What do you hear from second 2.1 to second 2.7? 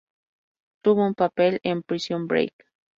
Break".